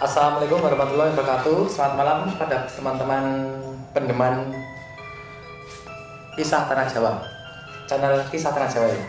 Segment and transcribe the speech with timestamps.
[0.00, 1.68] Assalamualaikum warahmatullahi wabarakatuh.
[1.68, 3.52] Selamat malam pada teman-teman
[3.92, 4.48] pendeman
[6.32, 7.20] kisah tanah Jawa.
[7.84, 9.04] Channel kisah tanah Jawa ya.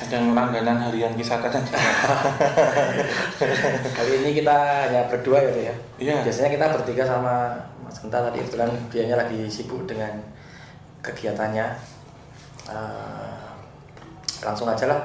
[0.00, 1.92] Kadang langganan harian kisah tanah Jawa.
[4.00, 4.56] Kali ini kita
[4.88, 5.74] hanya berdua ya, ya.
[6.00, 6.24] Iya.
[6.24, 7.52] Biasanya kita bertiga sama
[7.84, 10.16] Mas Genta tadi kebetulan dianya lagi sibuk dengan
[11.04, 11.68] kegiatannya.
[12.64, 13.44] Eh,
[14.40, 15.04] langsung aja lah.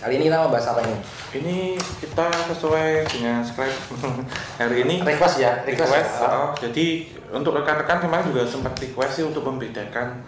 [0.00, 0.96] Kali ini kita mau bahas apa ini?
[1.34, 1.56] Ini
[2.02, 3.78] kita sesuai dengan script
[4.60, 5.90] hari ini Request ya, request.
[5.90, 6.12] request.
[6.22, 6.28] ya.
[6.30, 6.86] oh, jadi
[7.34, 10.22] untuk rekan-rekan kemarin juga sempat request sih untuk membedakan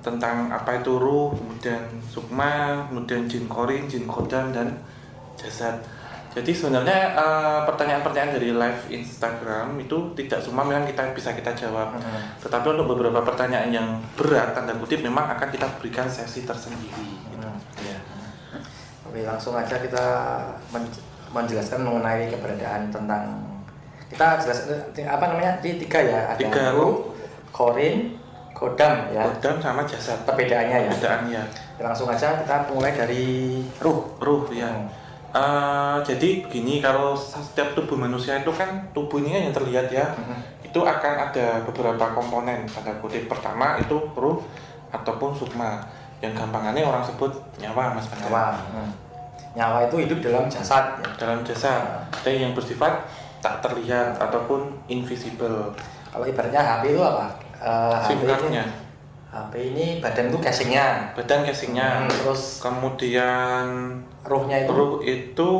[0.00, 4.80] tentang apa itu ruh, kemudian sukma, kemudian jin korin, jin kodam dan
[5.36, 5.76] jasad.
[6.30, 11.98] Jadi sebenarnya eh, pertanyaan-pertanyaan dari live Instagram itu tidak semua memang kita bisa kita jawab.
[11.98, 12.22] Hmm.
[12.38, 17.29] Tetapi untuk beberapa pertanyaan yang berat tanda kutip memang akan kita berikan sesi tersendiri.
[19.10, 19.12] Hmm.
[19.12, 20.06] Oke, langsung aja kita
[20.70, 23.22] men- menjelaskan mengenai keberadaan tentang
[24.06, 24.66] kita jelas
[25.00, 27.14] apa namanya di tiga ya ada Tiga ruh,
[27.50, 28.18] korin,
[28.50, 30.18] kodam ya Kodam sama jasad.
[30.22, 30.90] perbedaannya ya.
[30.90, 31.42] Perbedaannya.
[31.80, 33.26] Langsung aja kita mulai dari
[33.78, 34.02] ruh.
[34.18, 34.66] Ruh ya.
[34.66, 34.86] Hmm.
[35.30, 40.06] Eh, jadi begini kalau setiap tubuh manusia itu kan tubuh ini kan yang terlihat ya
[40.10, 40.66] Mhm.
[40.66, 44.42] itu akan ada beberapa komponen tanda kutip pertama itu ruh
[44.90, 45.78] ataupun sukma
[46.20, 48.28] yang gampangannya orang sebut nyawa mas Pandu.
[48.28, 48.46] Nyawa.
[48.76, 48.90] Hmm.
[49.56, 51.08] Nyawa itu hidup dalam jasad ya.
[51.16, 53.02] dalam jasad ada yang bersifat
[53.40, 55.72] tak terlihat ataupun invisible
[56.10, 57.26] Kalau ibaratnya HP itu apa?
[57.56, 58.64] Eh, HP SIM ini, cardnya
[59.30, 60.86] HP ini badan itu casingnya.
[61.14, 63.64] badan casingnya Hmm, terus kemudian
[64.26, 65.50] ruhnya itu ruh itu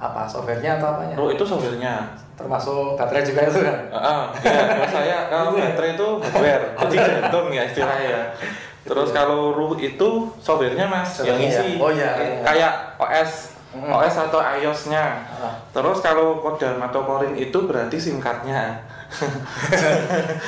[0.00, 0.24] apa?
[0.24, 1.14] Softwarenya atau apanya?
[1.14, 3.78] ruh itu softwarenya Termasuk baterai juga itu kan?
[3.92, 8.18] Ah, ya, kalau saya kalau baterai itu hardware, jadi jantung ya istilahnya.
[8.82, 11.78] Terus kalau ruh itu softwarenya mas, yang isi ya?
[11.78, 12.38] Oh, iya, iya.
[12.42, 13.32] kayak OS,
[13.72, 13.88] Mm.
[13.88, 15.16] OS atau iOS-nya.
[15.32, 15.56] Ah.
[15.72, 18.84] Terus kalau kodam atau korin itu berarti SIM card-nya.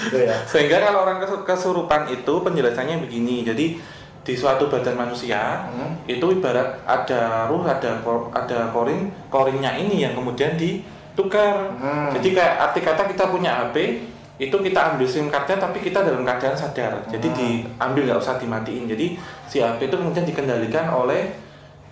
[0.05, 0.37] Gitu ya.
[0.50, 3.41] Sehingga kalau orang kesu- kesurupan itu penjelasannya begini.
[3.43, 3.81] Jadi
[4.21, 5.97] di suatu badan manusia Hmm.
[6.05, 11.72] itu ibarat ada ruh, ada kor- ada korin, korinnya ini yang kemudian ditukar.
[11.77, 12.12] Hmm.
[12.12, 14.05] Jadi kayak arti kata kita punya HP
[14.44, 16.93] itu kita ambil SIM cardnya tapi kita dalam keadaan sadar.
[17.09, 17.37] Jadi Hmm.
[17.38, 18.84] diambil nggak usah dimatiin.
[18.84, 19.16] Jadi
[19.47, 21.32] si HP itu kemudian dikendalikan oleh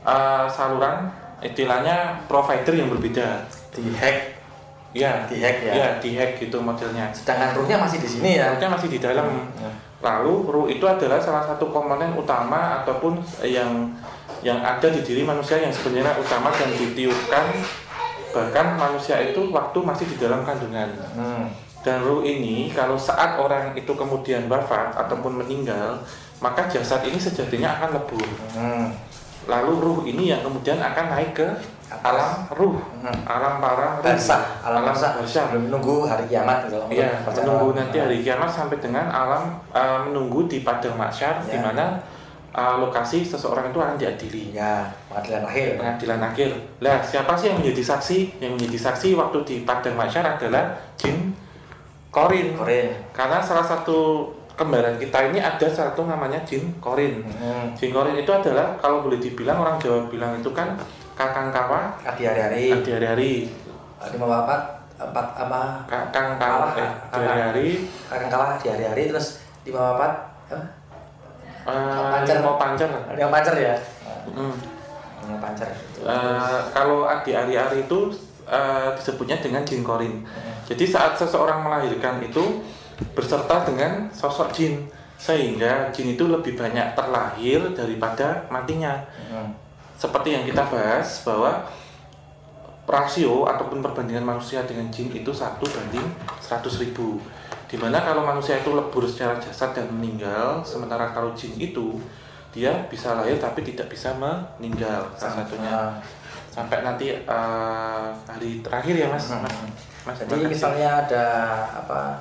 [0.02, 1.08] uh, saluran
[1.41, 3.42] istilahnya provider yang berbeda.
[3.72, 4.18] Di hack,
[4.92, 5.72] Ya, di hack ya.
[5.72, 7.08] ya dihack gitu modelnya.
[7.16, 8.52] Sedangkan ruhnya masih di sini ya.
[8.52, 9.24] Harusnya masih di dalam.
[9.56, 9.72] Ya.
[10.04, 13.88] Lalu ruh itu adalah salah satu komponen utama ataupun yang
[14.44, 17.46] yang ada di diri manusia yang sebenarnya utama dan ditiupkan
[18.32, 20.88] bahkan manusia itu waktu masih di dalam kandungan.
[21.16, 21.46] Hmm.
[21.82, 25.98] Dan ruh ini kalau saat orang itu kemudian wafat ataupun meninggal,
[26.38, 28.22] maka jasad ini sejatinya akan lebur.
[28.54, 28.94] Hmm.
[29.50, 31.48] Lalu ruh ini yang kemudian akan naik ke
[31.92, 33.19] alam ruh, Hmm.
[33.26, 34.06] alam para ruh,
[34.65, 35.44] alam barzah.
[35.50, 36.78] Belum menunggu hari kiamat gitu.
[36.88, 41.53] Iya, menunggu nanti hari kiamat sampai dengan alam eh, menunggu di padang mahsyar Ya.
[41.53, 41.98] di mana
[42.54, 44.54] eh, lokasi seseorang itu akan diadili.
[44.54, 45.69] Ya, pengadilan akhir.
[45.82, 46.50] Pengadilan akhir.
[46.78, 48.19] Lah, siapa sih yang menjadi saksi?
[48.41, 51.34] Yang menjadi saksi waktu di padang mahsyar adalah jin
[52.12, 52.52] korin.
[52.54, 52.92] Korin.
[53.10, 57.24] Karena salah satu kembaran kita ini ada satu namanya jin korin.
[57.40, 57.72] Hmm.
[57.72, 60.76] Jin korin itu adalah kalau boleh dibilang orang Jawa bilang itu kan
[61.16, 62.68] kakang kawa Adi hari-hari.
[62.84, 63.32] di hari-hari.
[64.12, 64.60] Lima bapak
[65.00, 65.62] empat apa?
[65.88, 67.66] Kakang kawa eh, di hari-hari
[68.06, 70.12] Kakang kalah di hari-hari terus lima bapak
[70.52, 70.60] apa?
[71.64, 72.36] eh, Pancer.
[72.44, 72.90] mau pancer.
[73.16, 73.74] Yang pancer ya.
[74.36, 74.54] Hmm.
[75.26, 75.68] Yang pancer.
[76.04, 77.98] Eh, kalau di hari-hari itu
[78.47, 80.25] eh, disebutnya dengan jin korin.
[80.66, 82.62] Jadi saat seseorang melahirkan itu
[83.12, 84.86] berserta dengan sosok jin
[85.19, 88.98] sehingga jin itu lebih banyak terlahir daripada matinya.
[89.30, 89.54] Hmm.
[89.94, 91.62] Seperti yang kita bahas bahwa
[92.86, 96.04] rasio ataupun perbandingan manusia dengan jin itu satu banding
[96.42, 97.22] 100 ribu
[97.70, 101.97] di mana kalau manusia itu lebur secara jasad dan meninggal sementara kalau jin itu
[102.53, 105.97] dia bisa lahir tapi tidak bisa meninggal salah satunya
[106.53, 109.41] sampai nanti eh, hari terakhir ya mas Hmm.
[109.41, 109.57] mas,
[110.04, 111.25] mas Jadi misalnya ada
[111.72, 112.21] apa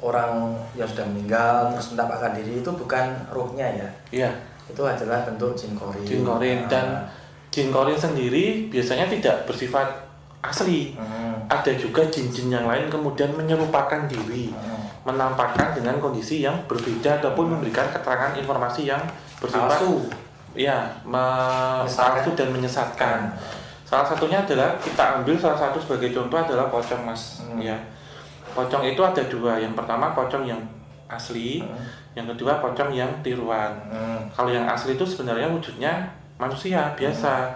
[0.00, 3.88] orang yang sudah meninggal terus menampakkan diri itu bukan ruhnya ya.
[4.10, 4.30] iya
[4.64, 6.00] Itu adalah bentuk jin korin.
[6.02, 6.86] jin korin Nah, dan
[7.50, 9.84] jin korin sendiri biasanya tidak bersifat
[10.40, 15.04] asli hmm, ada juga jin-jin yang lain kemudian menyerupakan diri hmm.
[15.04, 19.04] menampakkan dengan kondisi yang berbeda ataupun memberikan keterangan informasi yang
[19.36, 20.08] bersifat Palsu.
[20.52, 23.30] Ya palsu dan menyesatkan.
[23.84, 27.58] Salah satunya adalah kita ambil salah satu sebagai contoh adalah pocong mas, Hmm.
[27.58, 27.74] ya.
[28.54, 29.58] Pocong itu ada dua.
[29.58, 30.62] Yang pertama pocong yang
[31.06, 31.74] asli, Hmm.
[32.14, 33.74] yang kedua pocong yang tiruan.
[33.90, 34.22] Hmm.
[34.30, 36.06] Kalau yang asli itu sebenarnya wujudnya
[36.38, 37.50] manusia biasa.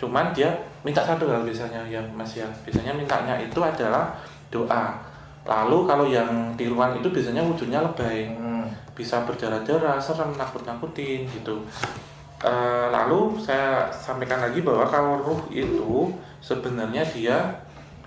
[0.00, 0.48] cuman dia
[0.80, 4.08] minta satu hal biasanya ya mas ya biasanya mintanya itu adalah
[4.48, 4.96] doa
[5.44, 6.24] lalu kalau yang
[6.56, 8.64] tiruan itu biasanya wujudnya lebay Hmm.
[8.96, 11.52] bisa berdarah-darah, serem, nakut-nakutin gitu.
[12.40, 16.08] Eh, lalu saya sampaikan lagi bahwa kalau ruh itu
[16.40, 17.36] sebenarnya dia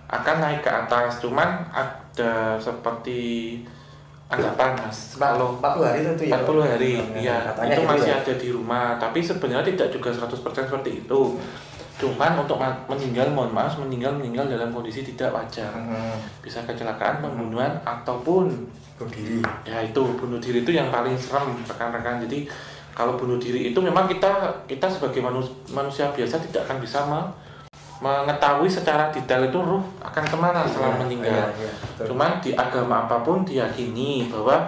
[0.10, 3.62] akan naik ke atas, cuman ada seperti
[4.26, 5.22] anggapan mas.
[5.22, 8.18] Kalau 40 hari itu ya 40 hari, ya katanya itu gitu masih ya.
[8.26, 11.22] ada di rumah, tapi sebenarnya tidak juga 100% seperti itu.
[12.02, 12.58] Cuman untuk
[12.90, 16.18] meninggal, mohon maaf, meninggal meninggal dalam kondisi tidak wajar, Hmm.
[16.42, 18.50] bisa kecelakaan, pembunuhan ataupun
[18.94, 22.46] bunuh diri ya itu bunuh diri itu yang paling serem rekan-rekan jadi
[22.94, 24.30] kalau bunuh diri itu memang kita
[24.64, 27.32] kita sebagai manus- manusia biasa tidak akan bisa me-
[28.00, 32.06] mengetahui secara detail itu ruh akan ke mana setelah Iya, meninggal iya, iya, betul.
[32.12, 34.68] cuman di agama apa pun diyakini bahwa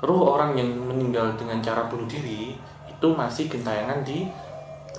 [0.00, 2.56] ruh orang yang meninggal dengan cara bunuh diri
[2.86, 4.24] itu masih gentayangan di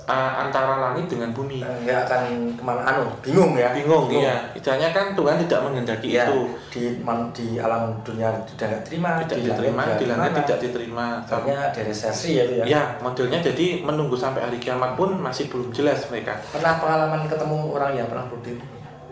[0.04, 1.62] uh, antara langit dengan bumi.
[1.62, 2.22] Nggak akan
[2.54, 3.70] ke mana anu bingung ya.
[3.72, 4.38] Bingung iya.
[4.52, 6.40] Istilahnya kan Tuhan tidak menghendaki Iya, itu.
[6.70, 11.06] di man- di alam dunia tidak terima tidak di diterima di langit tidak diterima.
[11.24, 12.64] Soalnya dari sesi ya itu ya.
[12.66, 16.34] Ya, modelnya jadi menunggu sampai hari kiamat pun masih belum jelas mereka.
[16.50, 18.60] pernah pengalaman ketemu orang yang pernah bunuh diri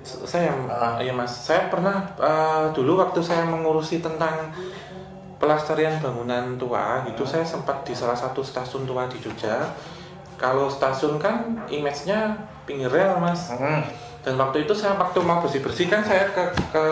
[0.01, 0.97] Saya, Ah.
[0.97, 4.49] ya mas, saya pernah eh, dulu waktu saya mengurusi tentang
[5.37, 9.61] pelestarian bangunan tua, gitu, saya sempat di salah satu stasiun tua di Jogja.
[10.41, 12.33] Kalau stasiun kan image-nya
[12.65, 13.85] pinggir rel mas, Hmm.
[14.25, 16.41] dan waktu itu saya waktu mau bersih bersih kan saya ke
[16.73, 16.85] ke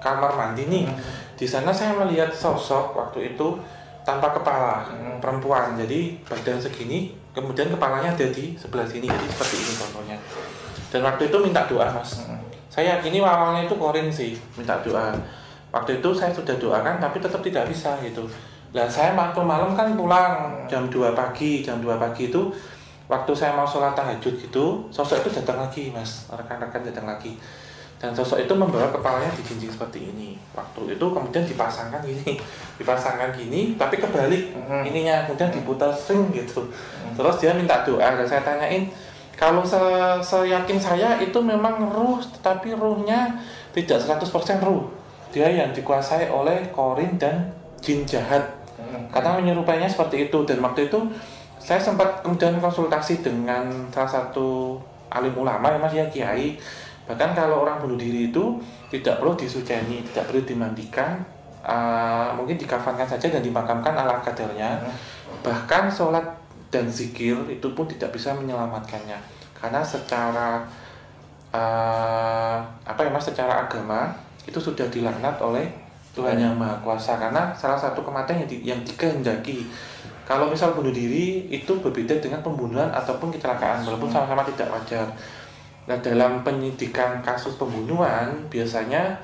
[0.00, 0.88] kamar mandi nih.
[1.36, 3.60] Di sana saya melihat sosok waktu itu
[4.08, 5.20] tanpa kepala Hmm.
[5.20, 10.16] perempuan, jadi badan segini, kemudian kepalanya ada di sebelah sini, jadi seperti ini contohnya.
[10.88, 12.24] Dan waktu itu minta doa mas.
[12.24, 12.40] Hmm.
[12.72, 15.12] Saya yakini awalnya itu korin sih minta doa.
[15.72, 18.24] Waktu itu saya sudah doakan tapi tetap tidak bisa gitu.
[18.72, 22.48] Lah saya waktu malam kan pulang jam 2 pagi, jam 2 pagi itu
[23.04, 27.36] waktu saya mau sholat tahajud gitu, sosok itu datang lagi mas, rekan-rekan datang lagi.
[28.00, 30.34] Dan sosok itu membawa kepalanya dijinjing seperti ini.
[30.56, 32.34] Waktu itu kemudian dipasangkan gini,
[32.80, 34.82] dipasangkan gini, tapi kebalik Mhm.
[34.88, 36.66] ininya, kemudian diputar string gitu.
[37.14, 38.88] Terus dia minta doa dan saya tanyain,
[39.36, 39.78] kalau se
[40.24, 43.38] seyakin saya itu memang ruh, tetapi ruhnya
[43.76, 44.88] tidak 100% ruh.
[45.30, 48.61] Dia yang dikuasai oleh korin dan jin jahat.
[48.82, 49.06] Hmm.
[49.12, 50.98] Karena menyerupainya seperti itu dan waktu itu
[51.62, 54.80] saya sempat kemudian konsultasi dengan salah satu
[55.12, 56.58] alim ulama ya mas ya kiai.
[57.06, 58.58] Bahkan kalau orang bunuh diri itu
[58.90, 61.18] tidak perlu disujani, tidak perlu dimandikan,
[61.66, 64.78] uh, mungkin dikafankan saja dan dimakamkan ala kadarnya.
[65.42, 66.22] Bahkan sholat
[66.72, 69.20] dan zikir itu pun tidak bisa menyelamatkannya
[69.52, 70.64] karena secara
[71.52, 74.10] uh, apa ya mas secara agama
[74.48, 75.68] itu sudah dilaknat oleh
[76.12, 77.16] Tuhan yang Maha Kuasa.
[77.16, 79.64] Karena salah satu kematian yang, di, yang dikehendaki
[80.22, 85.04] kalau misal bunuh diri itu berbeda dengan pembunuhan ataupun kecelakaan walaupun sama-sama tidak wajar.
[85.90, 89.18] Nah dalam penyidikan kasus pembunuhan biasanya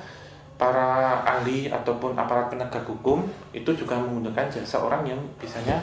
[0.59, 3.23] para ahli ataupun aparat penegak hukum
[3.55, 5.79] itu juga menggunakan jasa orang yang biasanya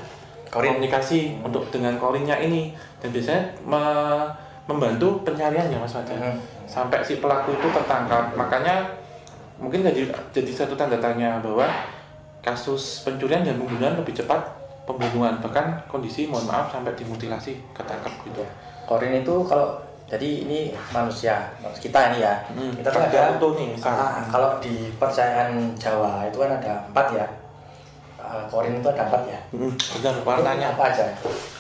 [0.52, 0.76] Korin.
[0.76, 2.76] komunikasi untuk dengan korinnya ini.
[3.00, 4.30] Dan biasanya me-
[4.68, 6.20] membantu pencarian ya mas Fajar.
[6.20, 6.38] Hmm.
[6.68, 8.36] sampai si pelaku itu tertangkap.
[8.36, 8.84] Makanya
[9.56, 11.68] mungkin jadi jadi satu tanda tanya bahwa
[12.44, 14.42] kasus pencurian dan pembunuhan lebih cepat
[14.86, 18.44] pembunuhan bahkan kondisi mohon maaf sampai dimutilasi ketangkap gitu
[18.86, 21.50] Korin itu kalau jadi ini manusia,
[21.82, 22.38] kita ini ya.
[22.54, 23.90] Hmm, kita tuh kerja ada utuh nih, misal.
[23.90, 27.26] Ah, kalau di percayaan Jawa itu kan ada empat ya.
[28.22, 29.40] Ah, korin itu ada empat ya.
[29.50, 31.10] Hmm, benar warnanya apa aja?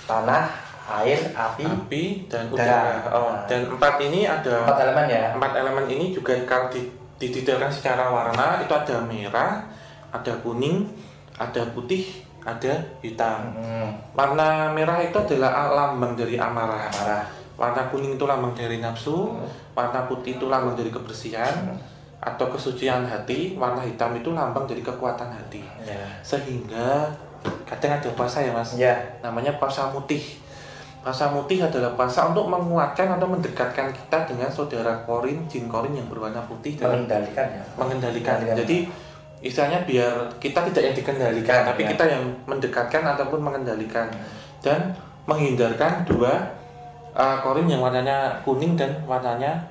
[0.05, 0.45] Tanah,
[1.01, 3.01] air, api, api dan Udara.
[3.01, 5.23] udara oh, dan empat ini ada empat elemen ya.
[5.33, 9.63] empat elemen ini juga kalau di- didetailkan secara warna itu ada merah
[10.09, 10.83] ada kuning
[11.33, 17.25] ada putih ada hitam Hmm, warna merah itu adalah lambang dari amarah marah.
[17.55, 19.47] warna kuning itu lambang dari nafsu Hmm.
[19.73, 21.71] warna putih itu lambang dari kebersihan
[22.17, 26.03] atau kesucian hati warna hitam itu lambang dari kekuatan hati Ya.
[26.21, 27.11] sehingga
[27.63, 28.95] kadang ada puasa ya mas Ya.
[29.19, 30.21] namanya puasa mutih
[31.05, 36.09] puasa mutih adalah puasa untuk menguatkan atau mendekatkan kita dengan saudara korin jin korin yang
[36.09, 37.61] berwarna putih dan Mengendalikan ya.
[37.77, 38.57] mengendalikan Mengendalikan.
[38.65, 38.77] jadi
[39.39, 41.89] istilahnya biar kita tidak yang dikendalikan Kan, tapi ya.
[41.93, 44.09] kita yang mendekatkan ataupun mengendalikan
[44.59, 46.41] dan menghindarkan dua
[47.13, 49.61] uh, korin yang warnanya kuning dan warnanya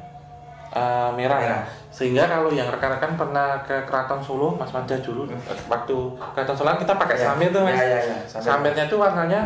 [0.70, 1.42] uh, merah.
[1.42, 1.62] Merah.
[1.90, 5.26] sehingga kalau yang rekan-rekan pernah ke Keraton Solo Mas Manda dulu
[5.66, 5.96] waktu
[6.34, 7.22] Keraton Solo kan kita pakai Ya.
[7.28, 8.16] samir tuh Mas Ya, ya, ya.
[8.24, 8.42] Samir.
[8.44, 9.42] samirnya itu warnanya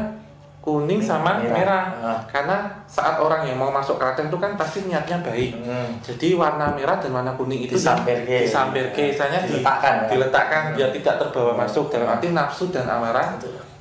[0.58, 1.54] kuning sama Merah.
[1.54, 2.20] merah, Ah.
[2.26, 5.96] karena saat orang yang mau masuk keraton itu kan pasti niatnya baik Hmm.
[5.98, 8.44] jadi warna merah dan warna kuning itu Disampirke.
[8.44, 10.08] disampirke, misalnya di- Diletakkan, ya.
[10.08, 13.38] diletakkan biar tidak terbawa masuk dalam arti nafsu dan amarah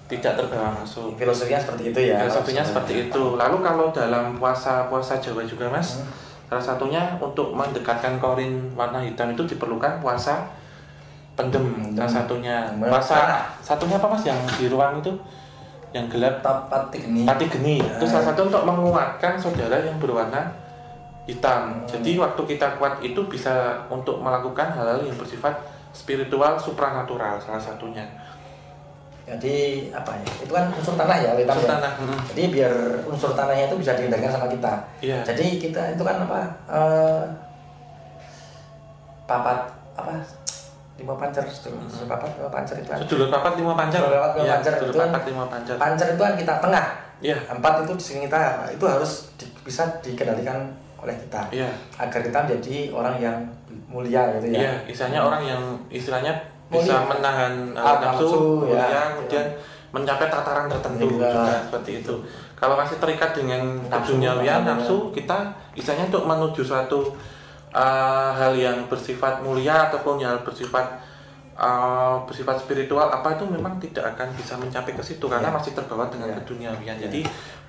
[0.08, 5.18] tidak terbawa masuk filosofinya seperti itu ya filosofinya seperti itu lalu kalau dalam puasa puasa
[5.18, 6.08] Jawa juga mas Hmm.
[6.48, 10.48] salah satunya untuk mendekatkan korin warna hitam itu diperlukan puasa
[11.36, 12.00] pendem Pendem.
[12.00, 12.88] salah satunya Hmm.
[12.88, 15.12] puasa satunya apa mas yang di ruang itu
[15.98, 18.10] yang gelap tapat ini Pati geni itu Ya.
[18.10, 20.46] salah satu untuk menguatkan saudara yang berwarna
[21.26, 21.76] hitam.
[21.76, 21.84] Hmm.
[21.84, 23.52] Jadi waktu kita kuat itu bisa
[23.88, 25.52] untuk melakukan hal-hal yang bersifat
[25.92, 28.06] spiritual supranatural salah satunya.
[29.28, 31.72] jadi apa ya itu kan unsur tanah ya hitam Unsur ya.
[31.76, 32.20] tanah, hmm.
[32.32, 32.74] jadi biar
[33.04, 34.72] unsur tanahnya itu bisa dihindarikan sama kita
[35.04, 35.20] Iya.
[35.28, 36.40] jadi kita itu kan apa
[36.72, 37.24] eh,
[39.28, 39.60] papat
[40.00, 40.16] apa
[40.98, 44.00] lima pancer sedulur papat lima pancer itu Sedulur papat lima pancar.
[44.02, 45.76] Sedulur papat lima pancar sedulur itu papat lima pancar.
[45.78, 46.86] pancer itu kan kita tengah
[47.18, 47.38] Iya.
[47.50, 48.40] empat itu di sini kita
[48.70, 51.70] itu harus di- bisa dikendalikan oleh kita Iya.
[51.96, 53.38] agar kita menjadi orang yang
[53.88, 56.34] mulia gitu ya Iya, istilahnya orang yang istilahnya
[56.68, 57.10] bisa Mulia.
[57.10, 58.82] menahan uh, Ah, nafsu, nafsu, ya.
[58.84, 59.46] mulia, kemudian
[59.88, 61.10] mencapai tataran tertentu Iya.
[61.10, 61.28] juga
[61.64, 62.14] seperti itu.
[62.54, 64.66] Kalau masih terikat dengan Nafsu, makanya.
[64.68, 65.38] nafsu, kita
[65.74, 67.14] istilahnya untuk menuju suatu
[67.72, 71.00] uh, hal yang bersifat mulia ataupun yang bersifat
[71.58, 75.58] uh, bersifat spiritual apa itu memang tidak akan bisa mencapai ke situ karena Iya.
[75.58, 76.38] masih terbawa dengan Iya.
[76.44, 76.96] keduniawian.
[76.98, 77.04] Iya.
[77.10, 77.22] Jadi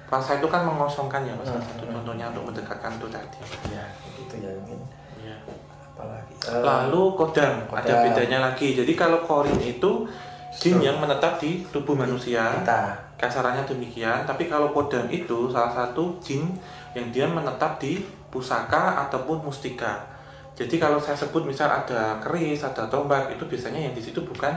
[0.09, 1.49] puasa itu kan mengosongkan ya, mas.
[1.49, 1.95] Satu hmm.
[2.01, 3.39] contohnya untuk mendekatkan itu tadi.
[3.73, 3.85] ya
[4.17, 4.81] gitu ya mungkin
[5.21, 5.37] Iya.
[5.97, 8.79] apalagi Eh, Lalu kodam, ada bedanya lagi.
[8.79, 10.07] Jadi kalau korin itu
[10.55, 14.23] jin yang menetap di tubuh manusia, kita kasarannya demikian.
[14.23, 16.47] Tapi kalau kodam itu salah satu jin
[16.95, 17.99] yang dia menetap di
[18.29, 19.99] pusaka ataupun mustika.
[20.55, 24.51] Jadi kalau saya sebut misal ada keris, ada tombak, itu biasanya yang di situ bukan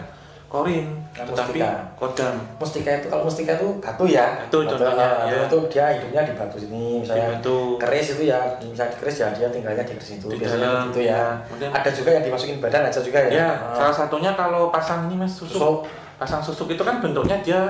[0.45, 1.71] korin, Yang tetapi mustika.
[1.95, 2.35] kodam.
[2.59, 5.47] mustika itu kalau mustika itu batu ya Batu contohnya, ya.
[5.47, 7.79] itu dia hidupnya di batu sini Di misalnya batu.
[7.79, 10.99] keris itu ya misalnya keris ya dia tinggalnya di keris itu Di biasanya dalam, gitu
[10.99, 11.23] ya ya.
[11.47, 13.71] Kemudian- ada juga yang dimasukin badan aja juga ya Ya, Ah.
[13.71, 15.55] salah satunya kalau pasang ini mas susuk.
[15.55, 15.77] Susuk.
[16.19, 17.61] Pasang susuk itu kan bentuknya dia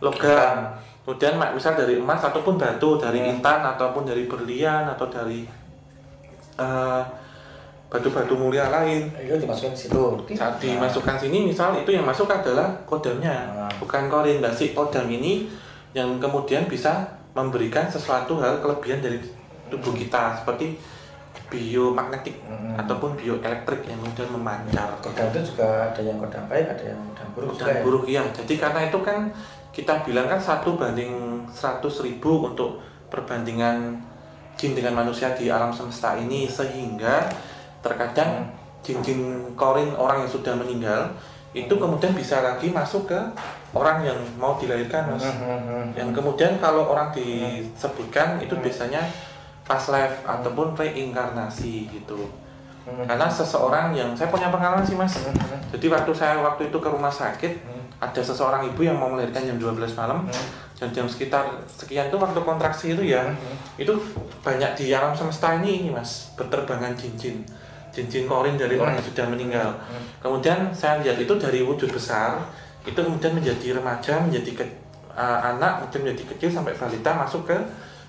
[0.00, 0.56] logam.
[1.02, 3.32] Kemudian mak- misal dari emas ataupun batu, dari Hmm.
[3.32, 5.48] intan ataupun dari berlian atau dari
[6.58, 7.02] eh,
[7.86, 9.06] batu-batu mulia lain.
[9.16, 10.02] itu dimasukin di situ
[10.34, 13.70] Saat Nah, dimasukkan sini, misal itu yang masuk adalah kodamnya, Ah.
[13.78, 14.38] bukan korin.
[14.38, 15.46] Nah, si kodam ini
[15.92, 19.22] yang kemudian bisa memberikan sesuatu hal kelebihan dari
[19.68, 20.74] tubuh kita seperti
[21.48, 22.76] biomagnetik Hmm.
[22.76, 24.88] ataupun bioelektrik yang kemudian memancar.
[25.00, 28.04] kodam itu juga ada yang kodam baik ada yang kodam buruk juga dan ya buruk
[28.06, 29.18] ya jadi karena itu kan
[29.70, 31.12] kita bilang kan satu banding
[31.46, 33.94] 100 ribu untuk perbandingan
[34.54, 37.24] jin dengan manusia di alam semesta ini sehingga
[37.78, 38.50] terkadang Hmm.
[38.78, 39.20] jin-jin
[39.54, 41.10] korin orang yang sudah meninggal
[41.50, 43.20] itu kemudian bisa lagi masuk ke
[43.70, 45.86] orang yang mau dilahirkan mas Hmm, hmm, hmm.
[45.94, 49.02] yang kemudian kalau orang disebutkan itu biasanya
[49.62, 52.28] past life ataupun reinkarnasi gitu
[52.82, 53.04] Hmm.
[53.04, 55.60] karena seseorang yang saya punya pengalaman sih mas Hmm, hmm.
[55.76, 57.77] jadi waktu saya waktu itu ke rumah sakit Hmm.
[57.98, 60.46] Ada seseorang ibu yang mau melahirkan jam 12 malam Hmm.
[60.78, 63.56] dan jam sekitar sekian itu waktu kontraksi itu ya Hmm.
[63.74, 63.90] itu
[64.40, 67.42] banyak di alam semesta ini ini mas berterbangan cincin
[67.90, 69.98] cincin korin dari orang yang sudah meninggal Hmm.
[70.20, 72.38] kemudian saya lihat itu dari wujud besar
[72.82, 74.76] itu kemudian menjadi remaja menjadi ke-
[75.10, 77.56] uh, anak kemudian menjadi kecil sampai balita masuk ke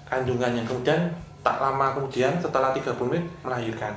[0.05, 3.95] kandungannya kemudian tak lama kemudian setelah 30 menit melahirkan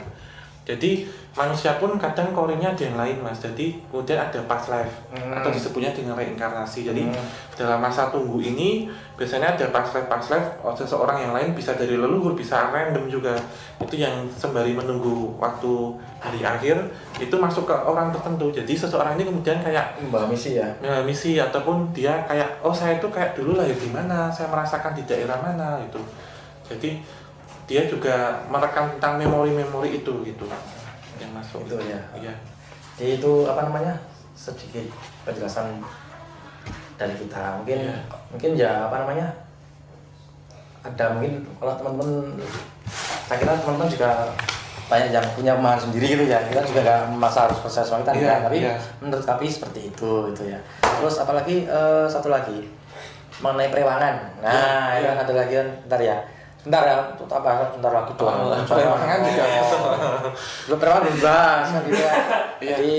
[0.62, 1.02] jadi
[1.34, 3.42] manusia pun kadang korinnya ada yang lain mas.
[3.42, 5.34] Jadi kemudian ada past life Hmm.
[5.34, 6.86] atau disebutnya dengan reinkarnasi.
[6.86, 7.26] Jadi Hmm.
[7.58, 8.86] dalam masa tunggu ini
[9.18, 13.10] biasanya ada past life past life oh, seseorang yang lain bisa dari leluhur bisa random
[13.10, 13.34] juga.
[13.82, 16.78] Itu yang sembari menunggu waktu hari akhir
[17.18, 18.54] itu masuk ke orang tertentu.
[18.54, 20.70] Jadi seseorang ini kemudian kayak Mbak misi ya?
[20.78, 24.94] Ya, misi ataupun dia kayak oh saya itu kayak dulu lahir di mana saya merasakan
[24.94, 25.98] di daerah mana itu
[26.72, 27.02] jadi
[27.72, 30.44] dia juga merekam tentang memori-memori itu gitu
[31.16, 31.96] yang masuk Itu ya.
[32.12, 32.34] iya
[33.00, 33.96] Jadi itu apa namanya
[34.36, 34.84] sedikit
[35.24, 35.80] penjelasan
[36.94, 37.96] dari kita mungkin Iya.
[38.28, 39.26] mungkin ya apa namanya
[40.82, 42.36] ada mungkin kalau teman-teman
[43.24, 44.10] saya kira teman-teman juga
[44.86, 48.12] banyak yang punya pemahaman sendiri gitu ya kita juga nggak masa harus percaya sama kita
[48.12, 48.76] enggak, tapi iya.
[49.00, 50.58] menurut kami seperti itu gitu ya
[51.00, 52.68] terus apalagi eh, satu lagi
[53.40, 54.14] mengenai perewangan
[54.44, 55.22] nah Iya, itu iya.
[55.24, 56.16] ada lagi kan bentar ya
[56.62, 58.38] bentar ya untuk tambah bentar lagi doang.
[58.38, 58.62] Oh, juga.
[60.62, 62.12] belum perewangan belum bahas kan gitu ya
[62.62, 62.94] jadi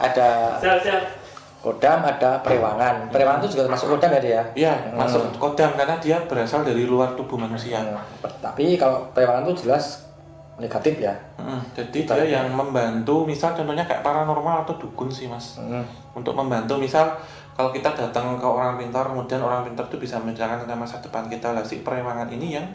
[0.00, 0.28] ada
[0.58, 1.02] siap siap.
[1.62, 3.06] Kodam ada perewangan.
[3.06, 4.18] Perewangan itu juga termasuk kodam ya?
[4.18, 4.98] Dia Iya, Hmm.
[4.98, 7.78] masuk kodam karena dia berasal dari luar tubuh manusia.
[8.42, 10.10] tapi kalau perewangan itu jelas
[10.58, 11.14] negatif ya?
[11.38, 15.86] Mm, Jadi dia yang membantu, misal contohnya kayak paranormal atau dukun sih mas, Hmm.
[16.12, 17.14] untuk membantu misal
[17.52, 21.30] kalau kita datang ke orang pintar, kemudian orang pintar itu bisa menceritakan tentang masa depan
[21.30, 21.54] kita.
[21.54, 22.66] Lah si perewangan ini yang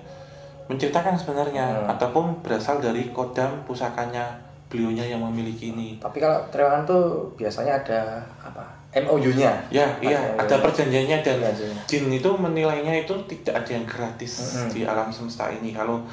[0.68, 1.88] menceritakan sebenarnya Hmm.
[1.90, 4.24] ataupun berasal dari kodam pusakanya
[4.68, 5.96] beliaunya yang memiliki ini.
[5.98, 9.52] tapi kalau perewangan tuh biasanya ada apa MOU-nya.
[9.70, 10.64] Ya, iya, ada MOU.
[10.66, 11.76] perjanjiannya dan Iya, iya.
[11.86, 14.70] jin itu menilainya itu tidak ada yang gratis Mm-mm.
[14.70, 15.72] di alam semesta ini.
[15.72, 16.04] Kalau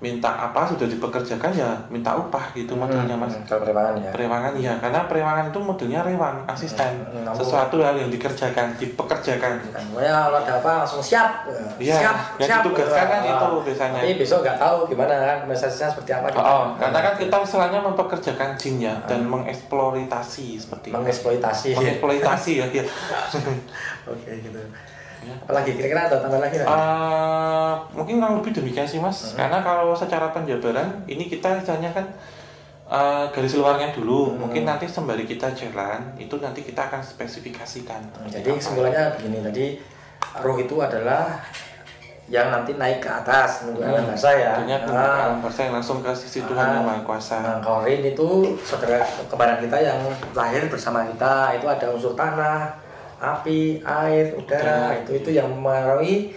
[0.00, 3.30] minta apa sudah dipekerjakan ya minta upah gitu modelnya mas.
[3.30, 4.10] Hmm, Kalau perewangan ya.
[4.10, 9.60] Perewangan ya, karena perewangan itu modelnya rewang, asisten, Mm, namun- sesuatu hal yang dikerjakan, dipekerjakan.
[9.62, 11.44] Kan, pokoknya kalau ada apa langsung siap.
[11.76, 12.62] Iya, siap, yang siap.
[12.64, 14.00] ditugaskan kan Ah, itu biasanya.
[14.00, 16.26] Tapi besok nggak tahu gimana kan prosesnya seperti apa.
[16.30, 21.76] Oh, oh, karena kan kita istilahnya mempekerjakan jin ya dan mengeksploitasi seperti mengeksploitasi.
[21.76, 22.84] mengeksploitasi ya, ya.
[24.10, 24.60] Oke gitu.
[25.20, 25.34] Ya.
[25.38, 26.56] Apalagi kira-kira ada tambahan lagi?
[26.56, 32.06] Eh, mungkin kurang lebih demikian sih mas karena kalau secara penjabaran ini kita misalnya kan
[32.86, 34.36] eh, garis luarnya dulu Hmm.
[34.42, 39.66] mungkin nanti sembari kita jalan itu nanti kita akan spesifikasikan Jadi kesimpulannya begini tadi
[40.36, 41.36] roh itu adalah
[42.26, 44.54] yang nanti naik ke atas menuju alam bahasa ya.
[44.54, 46.74] Tentunya Ah, alam bahasa yang langsung ke sisi Tuhan Ah.
[46.76, 48.28] yang Maha Kuasa Nah, Korin itu
[48.60, 49.98] saudara kembaran kita yang
[50.32, 52.70] lahir bersama kita itu ada unsur tanah,
[53.20, 54.96] api, air, udara Udara.
[54.98, 56.32] itu itu yang mempengaruhi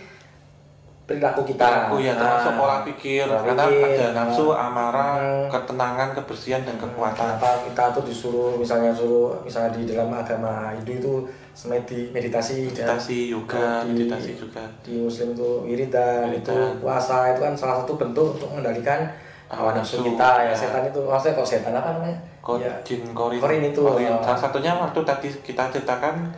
[1.03, 1.91] perilaku kita.
[1.91, 5.47] Aku ya termasuk Nah, pola pikir karena ada nafsu, nah, amarah, hmm.
[5.51, 7.27] ketenangan, kebersihan dan kekuatan.
[7.35, 11.13] Kenapa kita tuh disuruh misalnya suruh misalnya di dalam agama Hindu itu
[11.51, 14.63] semedi meditasi dan Meditasi, yoga, di- meditasi juga.
[14.79, 19.03] di Muslim itu wiridan, itu puasa itu kan salah satu bentuk untuk mengendalikan
[19.51, 20.55] hawa nafsu kita ya ya.
[20.55, 22.17] setan itu maksudnya kok setan apa namanya?
[22.39, 23.37] Ko- Ya, jin korin.
[23.39, 23.95] Korin itu, oh.
[24.19, 26.31] Salah satunya waktu tadi kita ceritakan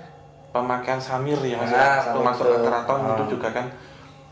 [0.56, 1.84] pemakaian samir ya mas Ah, ya.
[2.08, 3.12] Waktu masuk ke keraton Ah.
[3.12, 3.68] itu juga kan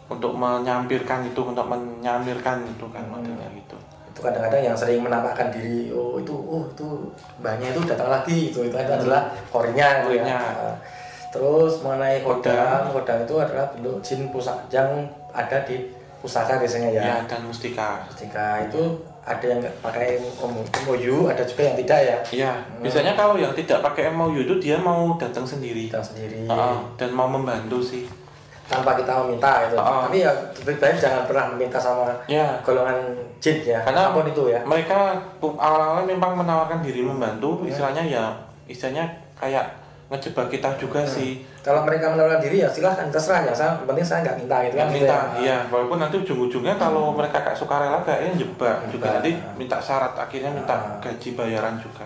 [0.06, 3.20] untuk menyampirkan itu, untuk menyamirkan itu kan Hmm.
[3.20, 3.76] modelnya gitu.
[4.08, 6.86] itu kadang-kadang yang sering menampakkan diri oh itu oh itu
[7.42, 10.22] mbahnya itu datang lagi itu itu adalah korinnya gitu ya.
[10.22, 10.38] Korinnya.
[10.38, 10.78] Nah,
[11.28, 12.94] terus mengenai Kodam.
[12.94, 14.90] kodam itu adalah bentuk jin pusaka yang
[15.34, 15.90] ada di
[16.22, 18.06] pusaka biasanya ya, Ya, dan mustika.
[18.14, 20.20] ketika itu ada yang nggak pakai
[20.84, 22.18] MOU ada juga yang tidak ya?
[22.30, 25.88] Iya, biasanya kalau yang tidak pakai MOU itu dia mau datang sendiri.
[25.88, 26.44] kita sendiri.
[26.46, 28.04] Ah, dan mau membantu sih.
[28.64, 30.08] tanpa kita meminta itu Ah.
[30.08, 32.96] tapi ya lebih baik jangan pernah meminta sama Ya, golongan
[33.38, 33.84] jin ya.
[33.84, 34.64] Karena- apa pun itu ya.
[34.64, 38.26] mereka awal-awal memang menawarkan diri membantu, istilahnya ya,
[38.66, 39.04] istilahnya
[39.36, 39.68] kayak
[40.08, 41.44] ngejebak kita juga sih.
[41.64, 44.88] Kalau mereka menawarkan diri ya silahkan terserah ya saya penting saya nggak minta gitu kan
[44.88, 45.40] minta gitu ya.
[45.40, 50.12] iya walaupun nanti ujung-ujungnya kalau mereka gak suka rela kayaknya jebak juga nanti minta syarat
[50.14, 51.00] akhirnya minta Ah.
[51.00, 52.04] gaji bayaran juga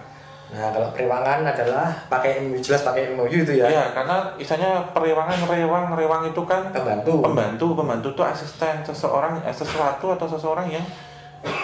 [0.47, 3.67] Nah, kalau perewangan adalah pakai MOU jelas pakai MOU itu ya.
[3.67, 7.19] ya karena istilahnya perewangan rewang rewang itu kan Pembantu.
[7.19, 10.85] pembantu pembantu itu asisten seseorang eh, sesuatu atau seseorang yang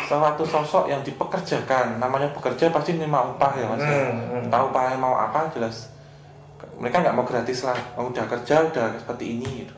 [0.04, 3.88] suatu sosok yang dipekerjakan namanya bekerja pasti nerima upah ya mas ya.
[4.04, 4.44] Hmm, hmm.
[4.50, 5.88] tahu upahnya mau apa jelas
[6.76, 9.74] mereka nggak mau gratis lah mau udah kerja udah seperti ini gitu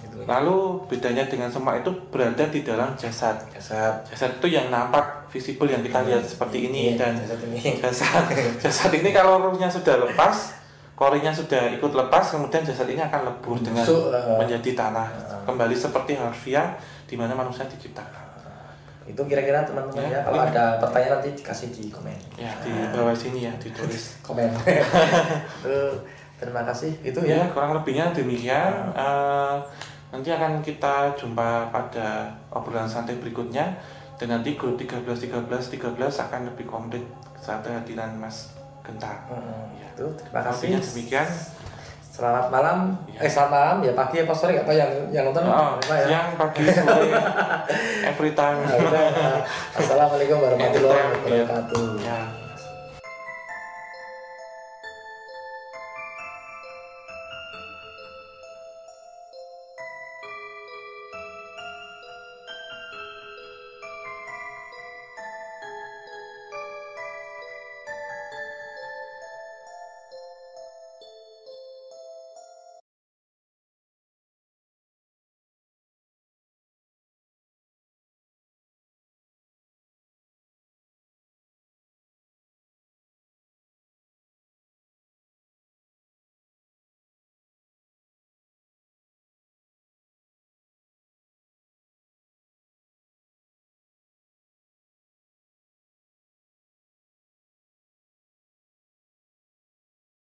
[0.00, 0.26] Gitu.
[0.26, 4.00] lalu bedanya dengan semak itu berada di dalam jasad Jasad.
[4.04, 7.58] jasad itu yang nampak visible yang kita lihat seperti ini Iya, dan jasad ini.
[7.78, 8.24] jasad
[8.64, 10.56] jasad ini kalau ruhnya sudah lepas
[10.96, 14.36] korinya sudah ikut lepas kemudian jasad ini akan lebur dengan eh.
[14.36, 15.08] menjadi tanah
[15.44, 16.74] kembali seperti harfiah
[17.04, 18.29] di mana manusia diciptakan
[19.10, 20.20] Itu kira-kira teman-teman Ya, ya.
[20.22, 22.14] Kalau ada pertanyaan nanti dikasih di komen.
[22.36, 24.46] ya di bawah sini ya ditulis Komen.
[26.40, 26.92] Terima kasih.
[27.02, 27.44] Itu ya ya.
[27.50, 29.56] kurang lebihnya demikian Eh,
[30.08, 33.76] nanti akan kita jumpa pada obrolan santai berikutnya
[34.16, 37.04] dan nanti grup 13 13 13 akan lebih komplit
[37.36, 39.86] saat kehadiran Mas Genta Hmm, Ya.
[39.92, 40.72] Itu terima kasih.
[40.72, 41.28] Artinya demikian
[42.10, 42.78] Selamat malam.
[43.08, 43.22] Ya.
[43.22, 46.06] Eh selamat malam ya pagi apa sore apa yang yang nonton Oh, apa ya?
[46.10, 47.06] siang, pagi, sore,
[48.10, 48.58] every time.
[48.66, 49.38] Nah.
[49.70, 51.46] Assalamualaikum warahmatullahi Anytime, ya.
[51.46, 51.86] wabarakatuh.
[52.02, 52.18] Ya.